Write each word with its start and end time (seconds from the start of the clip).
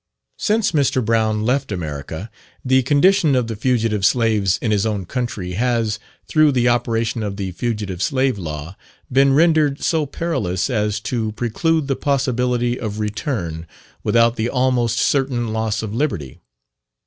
Since 0.39 0.71
Mr. 0.71 1.05
Brown 1.05 1.43
left 1.45 1.71
America, 1.71 2.31
the 2.65 2.81
condition 2.81 3.35
of 3.35 3.45
the 3.45 3.55
fugitive 3.55 4.03
slaves 4.03 4.57
in 4.59 4.71
his 4.71 4.83
own 4.83 5.05
country 5.05 5.51
has, 5.51 5.99
through 6.27 6.53
the 6.53 6.67
operation 6.67 7.21
of 7.21 7.37
the 7.37 7.51
Fugitive 7.51 8.01
Slave 8.01 8.39
Law, 8.39 8.75
been 9.11 9.33
rendered 9.33 9.83
so 9.83 10.07
perilous 10.07 10.71
as 10.71 10.99
to 11.01 11.33
preclude 11.33 11.87
the 11.87 11.95
possibility 11.95 12.79
of 12.79 12.97
return 12.99 13.67
without 14.01 14.37
the 14.37 14.49
almost 14.49 14.97
certain 14.97 15.53
loss 15.53 15.83
of 15.83 15.93
liberty. 15.93 16.39